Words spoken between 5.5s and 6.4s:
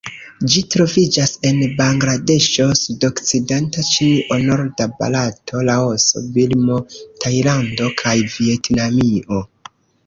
Laoso,